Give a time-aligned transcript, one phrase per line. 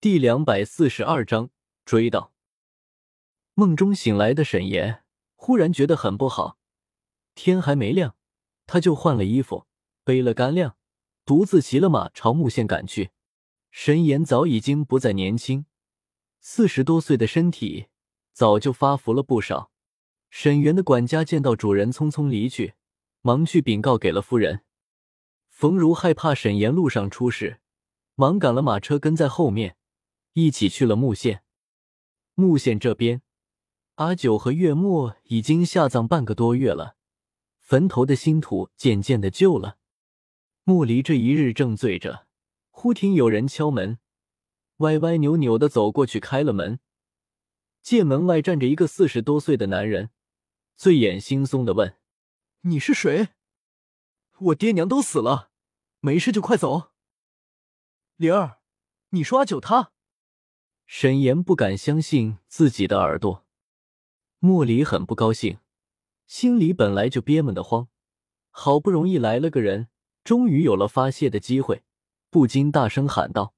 [0.00, 1.50] 第两百四十二章
[1.84, 2.32] 追到。
[3.54, 5.02] 梦中醒来的沈岩
[5.34, 6.56] 忽然觉得很不好，
[7.34, 8.14] 天还没亮，
[8.64, 9.66] 他就换了衣服，
[10.04, 10.76] 背了干粮，
[11.24, 13.10] 独自骑了马朝木县赶去。
[13.72, 15.66] 沈岩早已经不再年轻，
[16.38, 17.88] 四十多岁的身体
[18.32, 19.72] 早就发福了不少。
[20.30, 22.74] 沈园的管家见到主人匆匆离去，
[23.22, 24.60] 忙去禀告给了夫人。
[25.48, 27.58] 冯如害怕沈岩路上出事，
[28.14, 29.76] 忙赶了马车跟在后面，
[30.40, 31.42] 一起去了木县。
[32.34, 33.22] 木县这边，
[33.96, 36.94] 阿九和月末已经下葬半个多月了，
[37.58, 39.78] 坟头的新土渐渐的旧了。
[40.62, 42.28] 莫离这一日正醉着，
[42.70, 43.98] 忽听有人敲门，
[44.76, 46.78] 歪歪扭扭的走过去开了门，
[47.82, 50.10] 见门外站着一个四十多岁的男人。
[50.76, 51.96] 醉眼惺忪的问
[52.62, 53.30] ：“你是谁？
[54.38, 55.50] 我爹娘都死了，
[55.98, 56.92] 没事就快走。”
[58.14, 58.60] 灵儿，
[59.08, 59.90] 你说阿九他？
[60.90, 63.44] 沈岩不敢相信自己的耳朵。
[64.38, 65.58] 莫离很不高兴，
[66.26, 67.88] 心里本来就憋闷的慌，
[68.48, 69.88] 好不容易来了个人，
[70.24, 71.84] 终于有了发泄的机会，
[72.30, 73.54] 不禁大声喊道：“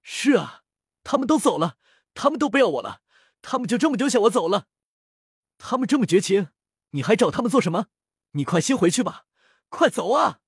[0.00, 0.62] 是啊，
[1.04, 1.76] 他们都走了，
[2.14, 3.02] 他们都不要我了，
[3.42, 4.66] 他们就这么丢下我走了，
[5.58, 6.48] 他们这么绝情。”
[6.92, 7.88] 你还找他们做什么？
[8.32, 9.26] 你快先回去吧，
[9.68, 10.40] 快走啊！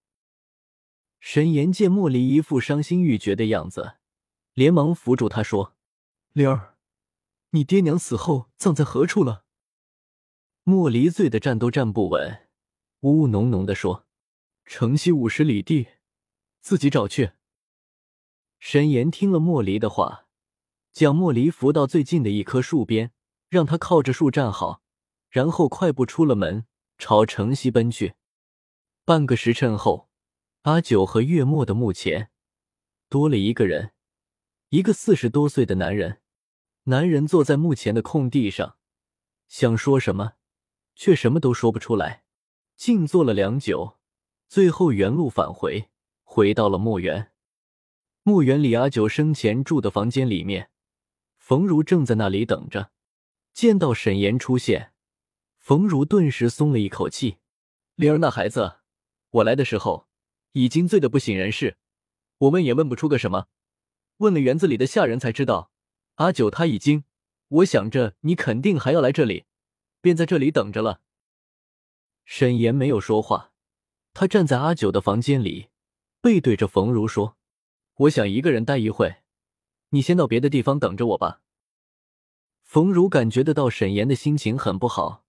[1.20, 3.98] 沈岩见莫离一副伤心欲绝的样子，
[4.54, 5.76] 连忙扶住他说
[6.34, 6.78] ：“灵儿，
[7.50, 9.44] 你爹娘死后葬在何处了？”
[10.64, 12.48] 莫离醉得站都站不稳，
[13.00, 14.06] 呜呜哝哝的说
[14.64, 15.88] ：“城西五十里地，
[16.62, 17.32] 自己找去。”
[18.58, 20.26] 沈岩听了莫离的话，
[20.90, 23.12] 将莫离扶到最近的一棵树边，
[23.50, 24.82] 让他靠着树站好。
[25.28, 26.66] 然后快步出了门，
[26.96, 28.14] 朝城西奔去。
[29.04, 30.08] 半个时辰后，
[30.62, 32.30] 阿九和月末的墓前
[33.08, 33.92] 多了一个人，
[34.68, 36.21] 一个四十多岁的男人。
[36.84, 38.76] 男人坐在墓前的空地上，
[39.46, 40.32] 想说什么，
[40.96, 42.24] 却什么都说不出来。
[42.76, 43.98] 静坐了良久，
[44.48, 45.90] 最后原路返回，
[46.24, 47.30] 回到了墓园。
[48.24, 50.70] 墓园里，阿九生前住的房间里面，
[51.36, 52.90] 冯如正在那里等着。
[53.52, 54.92] 见到沈岩出现。
[55.58, 57.36] 冯如顿时松了一口气，
[57.94, 58.78] 灵儿那孩子，
[59.30, 60.08] 我来的时候
[60.52, 61.76] 已经醉得不省人事，
[62.38, 63.46] 我问也问不出个什么，
[64.16, 65.71] 问了园子里的下人才知道，
[66.22, 67.02] 阿九他已经，
[67.48, 69.44] 我想着你肯定还要来这里，
[70.00, 71.00] 便在这里等着了。
[72.24, 73.50] 沈岩没有说话，
[74.14, 75.70] 他站在阿九的房间里，
[76.20, 77.36] 背对着冯如说
[78.06, 79.16] ：“我想一个人待一会，
[79.88, 81.40] 你先到别的地方等着我吧。”
[82.62, 85.24] 冯如感觉得到沈岩的心情很不好。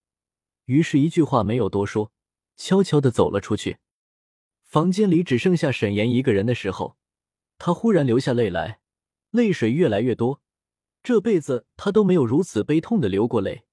[0.66, 2.12] 于是，一句话没有多说，
[2.56, 3.80] 悄悄的走了出去。
[4.62, 6.98] 房间里只剩下沈岩一个人的时候，
[7.58, 8.80] 他忽然流下泪来，
[9.32, 10.43] 泪水越来越多。
[11.04, 13.66] 这辈子他都没有如此悲痛的流过泪。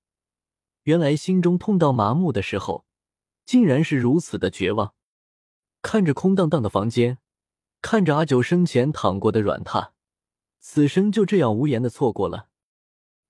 [0.83, 2.85] 原来心中痛到麻木的时候，
[3.47, 4.95] 竟然是如此的绝望。
[5.81, 7.19] 看着空荡荡的房间，
[7.81, 9.93] 看着阿九生前躺过的软榻，
[10.59, 12.49] 此生就这样无言的错过了。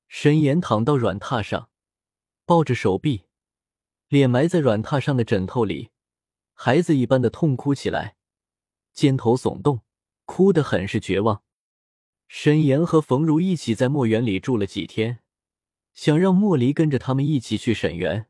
[0.08, 1.68] 沈岩躺到软榻上，
[2.46, 3.26] 抱着手臂。
[4.08, 5.90] 脸埋在软榻上的枕头里，
[6.54, 8.16] 孩子一般的痛哭起来，
[8.92, 9.82] 肩头耸动，
[10.24, 11.44] 哭得很是绝望。
[12.32, 15.18] 沈岩和冯如一起在墨园里住了几天，
[15.92, 18.28] 想让莫离跟着他们一起去沈园，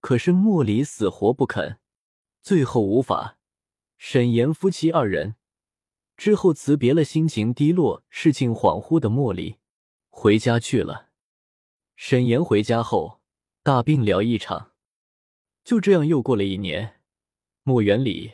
[0.00, 1.78] 可是莫离死活不肯。
[2.42, 3.38] 最后无法，
[3.96, 5.36] 沈岩夫妻二人
[6.14, 9.56] 之后辞别了心情低落、事情恍惚的莫离，
[10.10, 11.08] 回家去了。
[11.96, 13.22] 沈岩回家后
[13.62, 14.72] 大病了一场。
[15.64, 17.00] 就这样又过了一年，
[17.62, 18.32] 墨园里，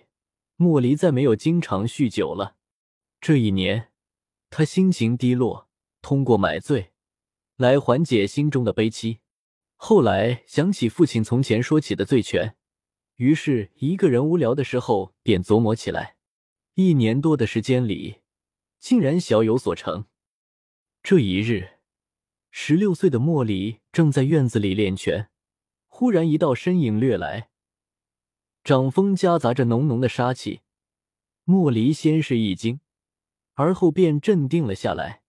[0.57, 2.57] 莫离再没有经常酗酒了。
[3.21, 3.88] 这一年，
[4.51, 5.69] 他心情低落，
[6.03, 6.93] 通过买醉
[7.57, 9.21] 来缓解心中的悲戚。
[9.77, 12.57] 后来想起父亲从前说起的醉拳，
[13.17, 16.17] 于是一个人无聊的时候便琢磨起来。
[16.75, 18.23] 一年多的时间里，
[18.79, 20.07] 竟然小有所成。
[21.03, 21.79] 这一日，
[22.51, 25.31] 十六岁的莫离正在院子里练拳。
[25.87, 27.51] 忽然，一道身影掠来，
[28.63, 30.61] 掌风夹杂着浓浓的杀气。
[31.45, 32.81] 莫离先是一惊，
[33.59, 35.23] 而后便镇定了下来，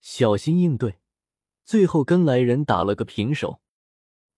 [0.00, 1.00] 小心应对，
[1.64, 3.60] 最后跟来人打了个平手。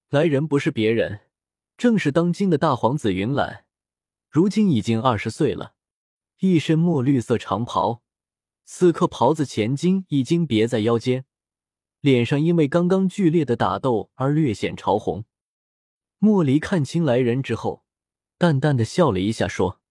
[0.08, 1.20] 来人不是别人，
[1.76, 3.66] 正是当今的大皇子云岚，
[4.30, 5.74] 如今已经二十岁了，
[6.38, 8.02] 一身墨绿色长袍，
[8.64, 11.26] 此刻袍子前襟已经别在腰间，
[12.00, 15.26] 脸上因为刚刚剧烈的打斗而略显潮红。
[16.16, 17.84] 莫离看清来人之后，
[18.38, 19.82] 淡淡的笑了一下，说：“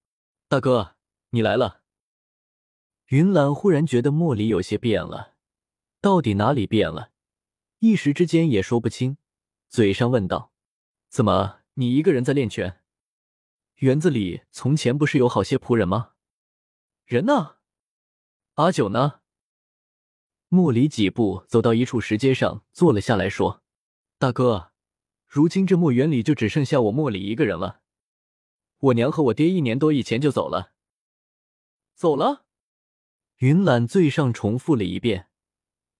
[0.49, 0.95] 大哥，
[1.29, 1.81] 你来了。”
[3.07, 5.35] 云岚忽然觉得莫离有些变了，
[6.01, 7.11] 到底哪里变了？
[7.79, 9.17] 一时之间也说不清，
[9.69, 10.51] 嘴上问道
[11.07, 12.81] ：“怎么，你一个人在练拳？
[13.75, 16.15] 园子里从前不是有好些仆人吗？
[17.05, 17.57] 人呢？
[18.55, 19.21] 阿九呢？”
[20.49, 23.63] 莫离几步走到一处石阶上坐了下来，说
[24.19, 24.73] ：“大哥，
[25.25, 27.79] 如今这墓园里就只剩下我莫离一个人了。
[28.79, 30.73] 我娘和我爹一年多以前就走了。
[31.95, 32.43] 走了。”
[33.37, 35.29] 云岚最上重复了一遍。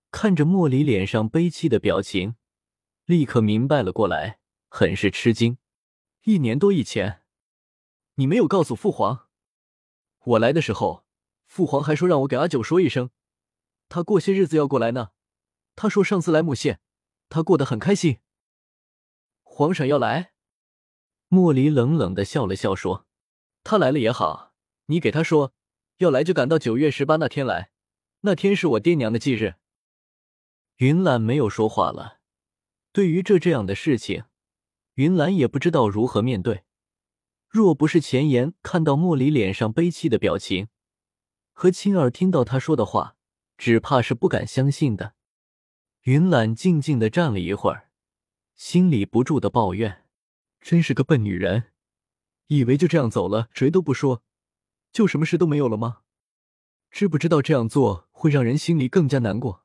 [0.10, 2.36] 看着莫离脸上悲戚的表情，
[3.06, 4.40] 立刻明白了过来，
[4.70, 5.58] 很是吃惊。
[6.24, 7.24] 一年多以前，
[8.16, 9.28] 你没有告诉父皇。
[10.24, 11.06] 我来的时候，
[11.46, 13.12] 父皇还说让我给阿九说一声，
[13.88, 15.12] 他过些日子要过来呢。
[15.76, 16.80] 他说上次来木县，
[17.30, 18.20] 他过得很开心。
[19.44, 20.34] 皇上要来，
[21.28, 23.06] 莫离冷冷的笑了笑说
[23.64, 24.54] ：“他来了也好，
[24.88, 25.54] 你给他说，
[25.98, 27.72] 要来就赶到九月十八那天来，
[28.22, 29.56] 那天是我爹娘的忌日。”
[30.78, 32.20] 云岚没有说话了。
[32.92, 34.26] 对于这这样的事情，
[34.96, 36.64] 云岚也不知道如何面对。
[37.48, 40.68] 若不是前言看到莫离脸上悲戚的表情，
[41.54, 43.16] 和亲耳听到他说的话，
[43.58, 45.14] 只怕是不敢相信的。
[46.04, 47.90] 云岚静静的站了一会儿，
[48.56, 50.06] 心里不住的抱怨
[50.62, 51.72] ：“真是个笨女人，
[52.48, 54.24] 以为就这样走了，谁都不说，
[54.92, 56.00] 就什么事都没有了吗？
[56.90, 59.64] 知不知道这样做会让人心里更加难过？”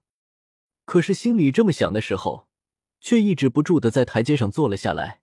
[0.85, 2.49] 可是心里这么想的时候，
[3.01, 5.23] 却抑制不住的在台阶上坐了下来，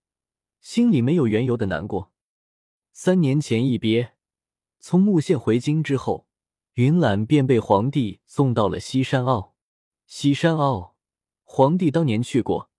[0.62, 2.12] 心里没有缘由的难过。
[2.92, 4.13] 三年前一别，
[4.80, 6.28] 从木县回京之后，
[6.74, 9.54] 云岚便被皇帝送到了西山坳。
[10.06, 10.95] 西山坳，
[11.44, 12.69] 皇帝当年去过，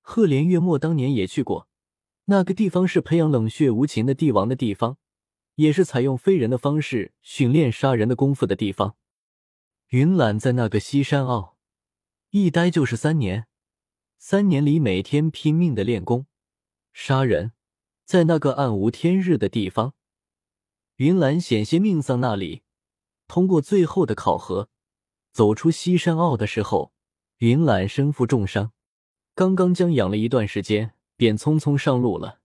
[0.00, 1.68] 赫连月墨当年也去过。
[2.26, 4.98] 那个地方是培养冷血无情的帝王的地方，
[5.58, 8.96] 也是采用非人的方式训练杀人的功夫的地方。
[9.88, 11.56] 云岚在那个西山坳。
[12.30, 13.46] 一待就是三年，
[14.18, 16.26] 三年里每天拼命的练功、
[16.92, 17.52] 杀人，
[18.04, 19.94] 在那个暗无天日的地方，
[20.96, 22.62] 云岚险些命丧那里。
[23.26, 24.68] 通过最后的考核，
[25.32, 26.92] 走出西山坳的时候，
[27.38, 28.72] 云岚身负重伤，
[29.34, 32.40] 刚刚将养了一段时间，便匆匆上路了。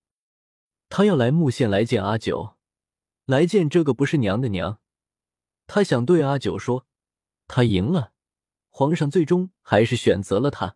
[0.89, 2.52] 他要来木县来见阿九，
[3.25, 4.79] 来见这个不是娘的娘。
[5.65, 6.85] 他想对阿九说，
[7.47, 8.11] 他赢了。
[8.69, 10.75] 皇上最终还是选择了他。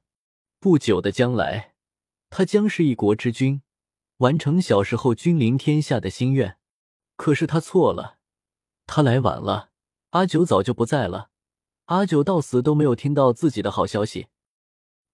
[0.59, 1.75] 不久的将来，
[2.29, 3.61] 他将是一国之君，
[4.17, 6.57] 完成小时候君临天下的心愿。
[7.15, 8.17] 可是他错了，
[8.85, 9.71] 他来晚了。
[10.11, 11.29] 阿九早就不在了，
[11.85, 14.27] 阿九到死都没有听到自己的好消息。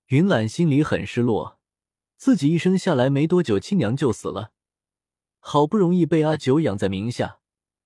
[0.08, 1.60] 云岚心里很失落，
[2.16, 4.53] 自己一生下来没多久，亲娘就死了，
[5.46, 7.40] 好不容易被阿九养在名下，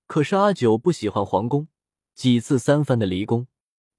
[0.06, 1.66] 可是阿九不喜欢皇宫，
[2.14, 3.48] 几次三番的离宫。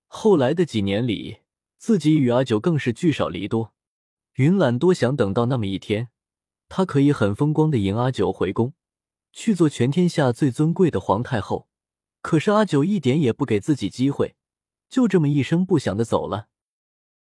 [0.08, 1.40] 后来的几年里，
[1.78, 3.74] 自己与阿九更是聚少离多。
[4.36, 6.08] 云岚多想等到那么一天，
[6.70, 8.72] 她可以很风光的迎阿九回宫，
[9.34, 11.68] 去做全天下最尊贵的皇太后。
[12.22, 14.38] 可是阿九一点也不给自己机会，
[14.88, 16.48] 就这么一声不响的走了。